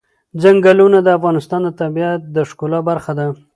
چنګلونه 0.41 0.97
د 1.03 1.07
افغانستان 1.17 1.61
د 1.65 1.69
طبیعت 1.81 2.19
د 2.35 2.37
ښکلا 2.49 2.79
برخه 2.89 3.11
ده. 3.19 3.25